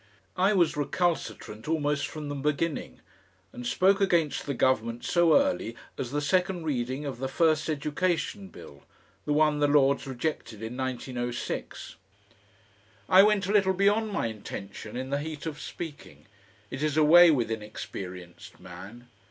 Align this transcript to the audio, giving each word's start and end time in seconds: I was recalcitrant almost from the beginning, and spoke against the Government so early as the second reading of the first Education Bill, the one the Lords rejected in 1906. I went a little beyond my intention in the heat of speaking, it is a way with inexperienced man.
I 0.35 0.53
was 0.53 0.75
recalcitrant 0.75 1.67
almost 1.67 2.07
from 2.07 2.27
the 2.27 2.33
beginning, 2.33 3.01
and 3.53 3.67
spoke 3.67 4.01
against 4.01 4.47
the 4.47 4.55
Government 4.55 5.05
so 5.05 5.39
early 5.39 5.75
as 5.95 6.09
the 6.09 6.21
second 6.21 6.63
reading 6.63 7.05
of 7.05 7.19
the 7.19 7.27
first 7.27 7.69
Education 7.69 8.47
Bill, 8.47 8.81
the 9.25 9.33
one 9.33 9.59
the 9.59 9.67
Lords 9.67 10.07
rejected 10.07 10.63
in 10.63 10.75
1906. 10.75 11.97
I 13.09 13.21
went 13.21 13.45
a 13.45 13.51
little 13.51 13.73
beyond 13.73 14.09
my 14.11 14.25
intention 14.25 14.97
in 14.97 15.11
the 15.11 15.19
heat 15.19 15.45
of 15.45 15.61
speaking, 15.61 16.25
it 16.71 16.81
is 16.81 16.97
a 16.97 17.03
way 17.03 17.29
with 17.29 17.51
inexperienced 17.51 18.59
man. 18.59 19.07